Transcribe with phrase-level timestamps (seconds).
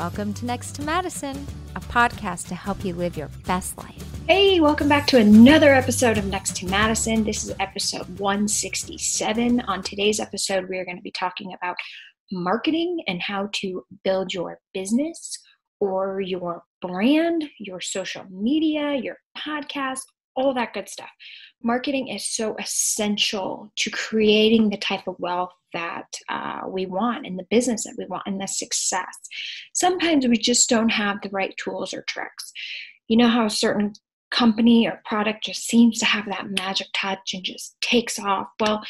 [0.00, 4.02] Welcome to Next to Madison, a podcast to help you live your best life.
[4.26, 7.22] Hey, welcome back to another episode of Next to Madison.
[7.22, 9.60] This is episode 167.
[9.60, 11.76] On today's episode, we are going to be talking about
[12.32, 15.38] marketing and how to build your business
[15.80, 20.00] or your brand, your social media, your podcast,
[20.34, 21.10] all that good stuff.
[21.62, 27.38] Marketing is so essential to creating the type of wealth that uh, we want and
[27.38, 29.16] the business that we want and the success.
[29.74, 32.52] Sometimes we just don't have the right tools or tricks.
[33.08, 33.92] You know how a certain
[34.30, 38.48] company or product just seems to have that magic touch and just takes off?
[38.60, 38.82] Well,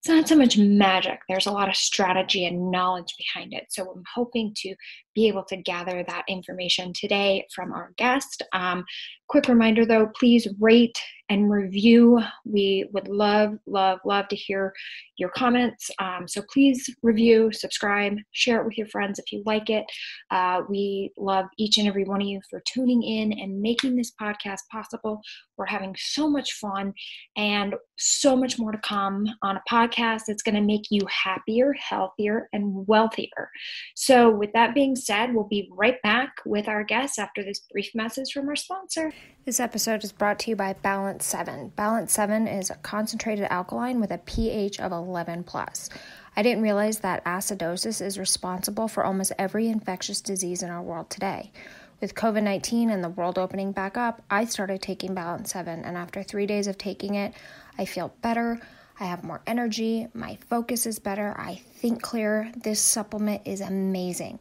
[0.00, 1.20] it's not so much magic.
[1.28, 3.66] There's a lot of strategy and knowledge behind it.
[3.70, 4.74] So I'm hoping to
[5.14, 8.42] be able to gather that information today from our guest.
[8.52, 8.84] Um,
[9.28, 10.98] quick reminder though, please rate
[11.32, 12.20] and review.
[12.44, 14.74] We would love, love, love to hear
[15.16, 15.90] your comments.
[15.98, 19.84] Um, so please review, subscribe, share it with your friends if you like it.
[20.30, 24.12] Uh, we love each and every one of you for tuning in and making this
[24.20, 25.20] podcast possible.
[25.56, 26.92] We're having so much fun
[27.36, 31.72] and so much more to come on a podcast that's going to make you happier,
[31.78, 33.48] healthier, and wealthier.
[33.94, 37.94] So, with that being said, we'll be right back with our guests after this brief
[37.94, 39.12] message from our sponsor.
[39.44, 41.72] This episode is brought to you by Balance 7.
[41.76, 45.90] Balance 7 is a concentrated alkaline with a pH of 11 plus.
[46.36, 51.10] I didn't realize that acidosis is responsible for almost every infectious disease in our world
[51.10, 51.52] today.
[52.00, 55.96] With COVID 19 and the world opening back up, I started taking Balance 7, and
[55.96, 57.32] after three days of taking it,
[57.78, 58.60] I feel better.
[58.98, 60.06] I have more energy.
[60.14, 61.34] My focus is better.
[61.38, 62.50] I think clearer.
[62.56, 64.40] This supplement is amazing.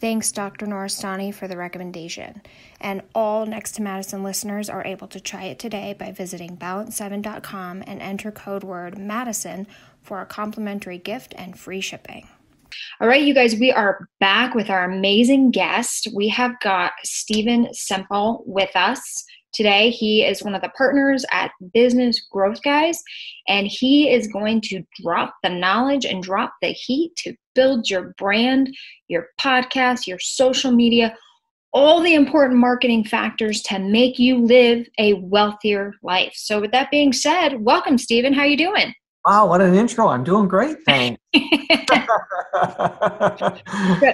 [0.00, 0.66] Thanks, Dr.
[0.66, 2.40] Noristani, for the recommendation.
[2.80, 7.84] And all Next to Madison listeners are able to try it today by visiting balance7.com
[7.86, 9.66] and enter code word Madison
[10.02, 12.26] for a complimentary gift and free shipping.
[12.98, 16.08] All right, you guys, we are back with our amazing guest.
[16.14, 19.90] We have got Stephen Semple with us today.
[19.90, 23.02] He is one of the partners at Business Growth Guys,
[23.48, 28.14] and he is going to drop the knowledge and drop the heat to build your
[28.18, 28.74] brand,
[29.08, 31.16] your podcast, your social media,
[31.72, 36.32] all the important marketing factors to make you live a wealthier life.
[36.34, 38.32] So with that being said, welcome Stephen.
[38.32, 38.92] How are you doing?
[39.26, 40.08] Wow, what an intro.
[40.08, 41.20] I'm doing great, thanks.
[41.30, 41.42] Good.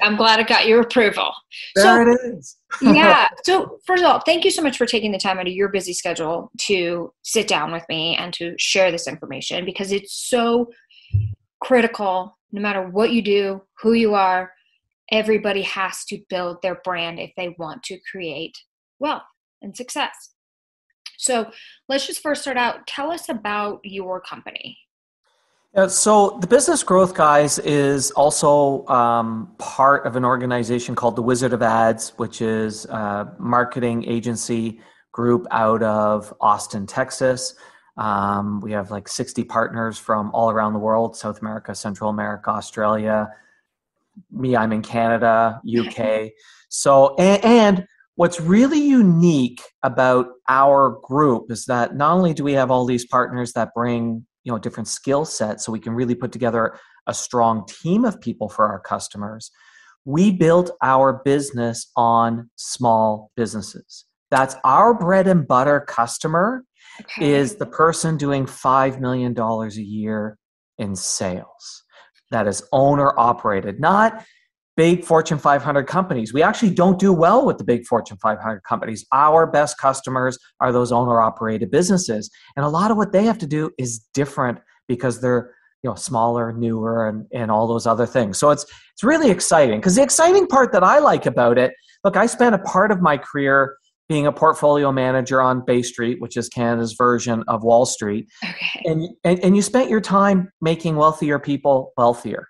[0.02, 1.32] I'm glad I got your approval.
[1.74, 2.56] There so, it is.
[2.82, 3.28] yeah.
[3.44, 5.68] So, first of all, thank you so much for taking the time out of your
[5.68, 10.70] busy schedule to sit down with me and to share this information because it's so
[11.62, 14.52] critical no matter what you do, who you are,
[15.10, 18.56] everybody has to build their brand if they want to create
[18.98, 19.22] wealth
[19.62, 20.32] and success.
[21.18, 21.50] So,
[21.88, 22.86] let's just first start out.
[22.86, 24.78] Tell us about your company.
[25.76, 31.22] Yeah, so the Business Growth Guys is also um, part of an organization called the
[31.22, 34.80] Wizard of Ads, which is a marketing agency
[35.12, 37.56] group out of Austin, Texas.
[37.98, 42.48] Um, we have like 60 partners from all around the world South America, Central America,
[42.50, 43.28] Australia.
[44.30, 46.30] Me, I'm in Canada, UK.
[46.68, 52.54] So, and, and what's really unique about our group is that not only do we
[52.54, 56.14] have all these partners that bring you know different skill sets so we can really
[56.14, 59.50] put together a strong team of people for our customers
[60.04, 66.64] we built our business on small businesses that's our bread and butter customer
[67.00, 67.32] okay.
[67.32, 70.38] is the person doing $5 million a year
[70.78, 71.82] in sales
[72.30, 74.24] that is owner operated not
[74.76, 76.34] big Fortune 500 companies.
[76.34, 79.04] We actually don't do well with the big Fortune 500 companies.
[79.12, 82.30] Our best customers are those owner operated businesses.
[82.56, 85.94] And a lot of what they have to do is different because they're you know
[85.94, 90.02] smaller newer and, and all those other things so it's it's really exciting because the
[90.02, 93.76] exciting part that i like about it look i spent a part of my career
[94.08, 98.82] being a portfolio manager on bay street which is canada's version of wall street okay.
[98.86, 102.48] and, and and you spent your time making wealthier people wealthier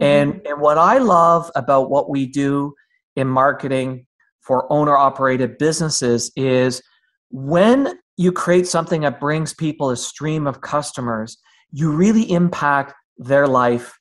[0.00, 0.46] mm-hmm.
[0.46, 2.74] and what I love about what we do
[3.16, 4.06] in marketing
[4.40, 6.82] for owner operated businesses is
[7.30, 11.36] when you create something that brings people a stream of customers,
[11.70, 13.98] you really impact their life,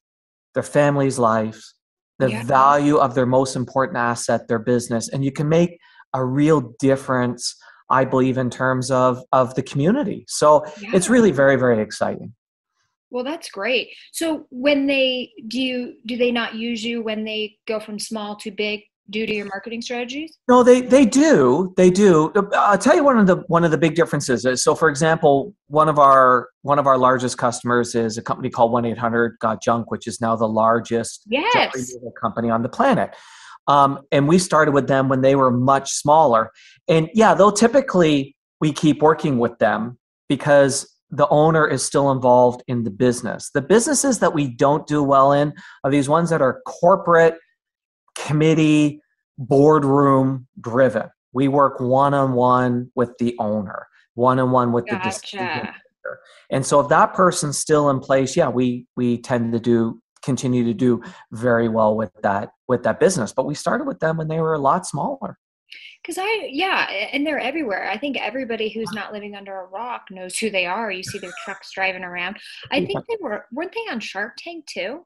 [0.53, 1.75] their family's lives,
[2.19, 2.43] the yeah.
[2.43, 5.09] value of their most important asset, their business.
[5.09, 5.77] And you can make
[6.13, 7.55] a real difference,
[7.89, 10.25] I believe, in terms of, of the community.
[10.27, 10.91] So yeah.
[10.93, 12.33] it's really very, very exciting.
[13.09, 13.89] Well, that's great.
[14.11, 18.35] So when they do you do they not use you when they go from small
[18.37, 20.37] to big due to your marketing strategies?
[20.49, 21.73] No, they they do.
[21.77, 22.31] They do.
[22.53, 24.45] I'll tell you one of the one of the big differences.
[24.45, 28.49] is So for example, one of our one of our largest customers is a company
[28.49, 31.95] called 1-800 Got Junk, which is now the largest yes.
[32.19, 33.15] company on the planet.
[33.67, 36.51] Um, and we started with them when they were much smaller.
[36.87, 39.97] And yeah, they'll typically we keep working with them
[40.29, 43.49] because the owner is still involved in the business.
[43.53, 47.37] The businesses that we don't do well in are these ones that are corporate,
[48.15, 49.01] committee,
[49.37, 51.09] boardroom driven.
[51.33, 54.97] We work one on one with the owner, one on one with gotcha.
[54.97, 56.19] the decision maker.
[56.49, 60.63] And so if that person's still in place, yeah, we we tend to do continue
[60.65, 61.01] to do
[61.31, 63.31] very well with that with that business.
[63.33, 65.37] But we started with them when they were a lot smaller.
[66.01, 67.89] Because I, yeah, and they're everywhere.
[67.89, 70.91] I think everybody who's not living under a rock knows who they are.
[70.91, 72.37] You see their trucks driving around.
[72.71, 75.05] I think they were, weren't they on Shark Tank too?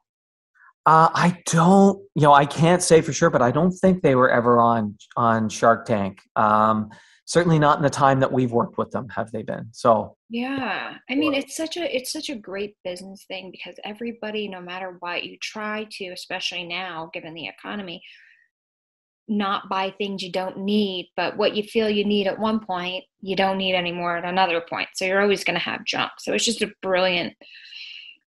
[0.86, 4.16] Uh, I don't, you know, I can't say for sure, but I don't think they
[4.16, 6.20] were ever on on Shark Tank.
[6.36, 6.90] Um,
[7.32, 10.96] certainly not in the time that we've worked with them have they been so yeah
[11.10, 14.98] i mean it's such a it's such a great business thing because everybody no matter
[15.00, 18.02] what you try to especially now given the economy
[19.32, 23.04] not buy things you don't need but what you feel you need at one point
[23.22, 24.90] you don't need anymore at another point.
[24.94, 26.12] So you're always going to have junk.
[26.20, 27.34] So it's just a brilliant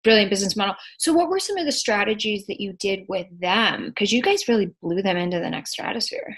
[0.04, 0.75] brilliant business model.
[0.99, 3.87] So what were some of the strategies that you did with them?
[3.87, 6.37] Because you guys really blew them into the next stratosphere.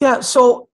[0.00, 0.68] Yeah so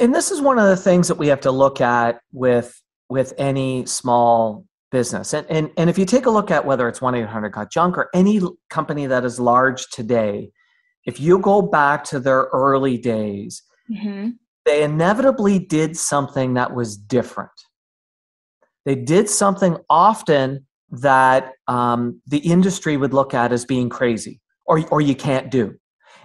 [0.00, 3.32] and this is one of the things that we have to look at with with
[3.38, 5.34] any small business.
[5.34, 8.08] And and, and if you take a look at whether it's 1-800 got junk or
[8.14, 8.40] any
[8.70, 10.50] company that is large today
[11.06, 14.30] if you go back to their early days mm-hmm.
[14.64, 17.50] they inevitably did something that was different
[18.84, 24.82] they did something often that um, the industry would look at as being crazy or,
[24.90, 25.74] or you can't do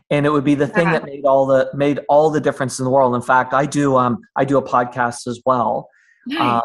[0.09, 2.85] and it would be the thing that made all the made all the difference in
[2.85, 3.15] the world.
[3.15, 5.89] In fact, I do um I do a podcast as well.
[6.27, 6.61] Nice.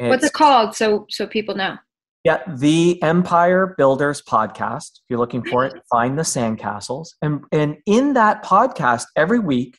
[0.00, 0.74] Uh, What's it called?
[0.74, 1.76] So so people know.
[2.24, 4.90] Yeah, the Empire Builders podcast.
[4.96, 7.08] If you're looking for it, find the sandcastles.
[7.22, 9.78] And and in that podcast, every week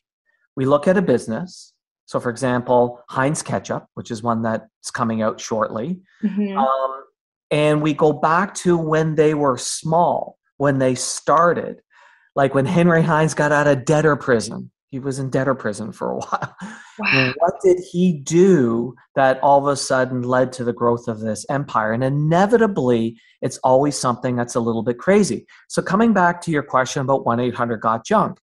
[0.56, 1.74] we look at a business.
[2.06, 6.02] So, for example, Heinz Ketchup, which is one that's coming out shortly.
[6.24, 6.58] Mm-hmm.
[6.58, 7.04] Um,
[7.52, 11.82] and we go back to when they were small, when they started,
[12.36, 16.12] like when Henry Heinz got out of debtor prison, he was in debtor prison for
[16.12, 16.56] a while.
[17.00, 17.34] Wow.
[17.38, 21.46] What did he do that all of a sudden led to the growth of this
[21.50, 21.94] empire?
[21.94, 25.48] And inevitably, it's always something that's a little bit crazy.
[25.70, 28.38] So, coming back to your question about 1 800 Got Junk,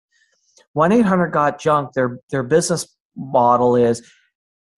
[0.73, 4.11] 1 800 Got Junk, their, their business model is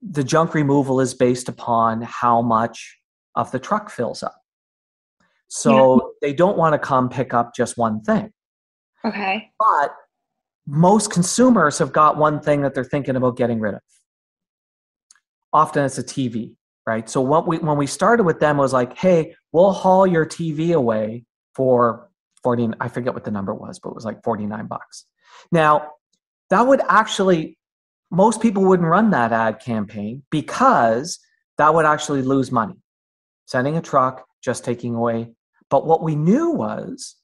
[0.03, 2.99] the junk removal is based upon how much
[3.37, 4.37] of the truck fills up.
[5.47, 6.29] So, yeah.
[6.29, 8.33] they don't want to come pick up just one thing.
[9.05, 9.51] Okay.
[9.59, 9.95] But
[10.67, 13.81] most consumers have got one thing that they're thinking about getting rid of.
[15.53, 16.55] Often it's a TV,
[16.87, 17.09] right?
[17.09, 20.75] So what we when we started with them was like, hey, we'll haul your TV
[20.75, 21.25] away
[21.55, 22.09] for
[22.43, 25.07] 40 I forget what the number was, but it was like 49 bucks.
[25.51, 25.91] Now,
[26.51, 27.59] that would actually
[28.11, 31.19] most people wouldn't run that ad campaign because
[31.59, 32.75] that would actually lose money.
[33.47, 35.33] Sending a truck, just taking away.
[35.69, 37.17] But what we knew was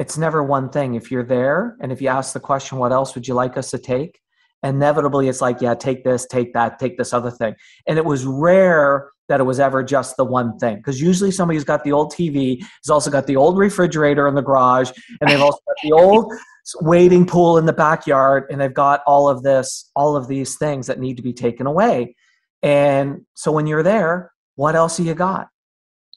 [0.00, 0.94] it's never one thing.
[0.94, 3.70] If you're there and if you ask the question, what else would you like us
[3.70, 4.18] to take?
[4.62, 7.54] Inevitably, it's like, yeah, take this, take that, take this other thing.
[7.86, 10.76] And it was rare that it was ever just the one thing.
[10.76, 14.34] Because usually somebody who's got the old TV, has also got the old refrigerator in
[14.34, 16.32] the garage, and they've also got the old
[16.80, 20.86] wading pool in the backyard, and they've got all of this, all of these things
[20.86, 22.16] that need to be taken away.
[22.62, 25.48] And so when you're there, what else have you got?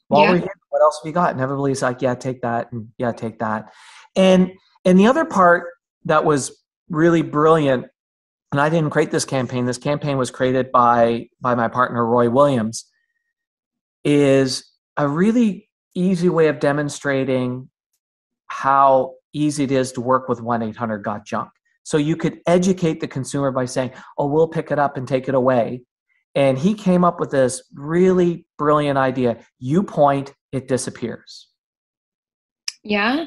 [0.08, 0.30] While yeah.
[0.32, 1.32] we're here, else you got?
[1.32, 3.72] And everybody's like, yeah, take that, and yeah, take that.
[4.16, 4.52] And
[4.84, 5.64] and the other part
[6.04, 7.86] that was really brilliant,
[8.52, 9.66] and I didn't create this campaign.
[9.66, 12.84] This campaign was created by by my partner Roy Williams.
[14.04, 17.70] Is a really easy way of demonstrating
[18.46, 21.50] how easy it is to work with 1 800 Got Junk.
[21.82, 25.28] So you could educate the consumer by saying, oh, we'll pick it up and take
[25.28, 25.82] it away.
[26.34, 29.38] And he came up with this really brilliant idea.
[29.58, 31.48] You point, it disappears.
[32.82, 33.26] Yeah.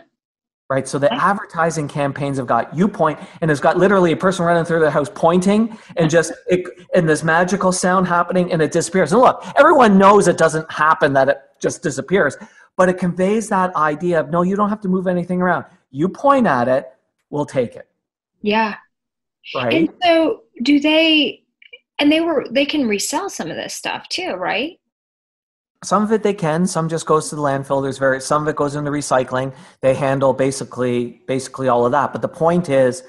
[0.69, 0.87] Right.
[0.87, 4.65] So the advertising campaigns have got you point and it's got literally a person running
[4.65, 9.13] through the house pointing and just it, and this magical sound happening and it disappears.
[9.13, 12.35] And look, everyone knows it doesn't happen that it just disappears,
[12.75, 15.65] but it conveys that idea of no, you don't have to move anything around.
[15.89, 16.87] You point at it,
[17.29, 17.87] we'll take it.
[18.41, 18.75] Yeah.
[19.55, 19.73] Right.
[19.73, 21.43] And so do they
[21.99, 24.79] and they were they can resell some of this stuff too right
[25.83, 28.47] some of it they can some just goes to the landfill there's very some of
[28.47, 29.53] it goes into recycling.
[29.81, 32.11] They handle basically basically all of that.
[32.11, 33.03] But the point is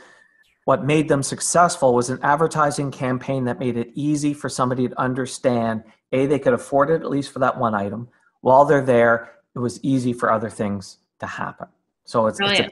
[0.65, 5.01] what made them successful was an advertising campaign that made it easy for somebody to
[5.01, 5.83] understand
[6.13, 8.09] a they could afford it at least for that one item.
[8.43, 11.69] While they're there it was easy for other things to happen.
[12.05, 12.71] So it's, it's a,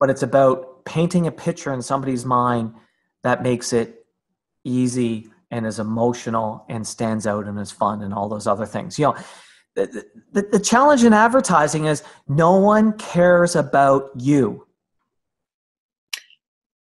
[0.00, 2.74] but it's about painting a picture in somebody's mind
[3.22, 4.06] that makes it
[4.64, 8.98] easy and is emotional and stands out and is fun and all those other things.
[8.98, 9.16] You know,
[9.76, 14.66] the, the, the challenge in advertising is no one cares about you.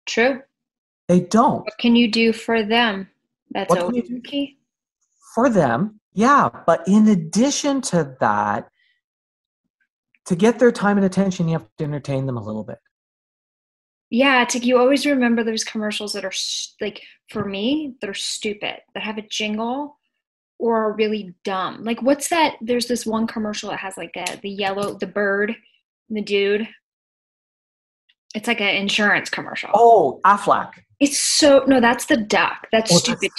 [0.06, 0.42] True.
[1.08, 1.64] They don't.
[1.64, 3.08] What can you do for them?
[3.50, 4.30] That's What always can you do?
[4.30, 4.58] key.
[5.34, 6.48] For them, yeah.
[6.64, 8.68] But in addition to that,
[10.26, 12.78] to get their time and attention, you have to entertain them a little bit.
[14.10, 16.32] Yeah, it's like you always remember those commercials that are
[16.80, 19.96] like for me that are stupid that have a jingle
[20.58, 21.84] or are really dumb.
[21.84, 22.56] Like what's that?
[22.60, 25.54] There's this one commercial that has like a the yellow the bird,
[26.08, 26.68] the dude.
[28.34, 29.70] It's like an insurance commercial.
[29.74, 30.70] Oh, Aflac.
[31.00, 32.66] It's so no, that's the duck.
[32.72, 33.30] That's Oh, that's- stupid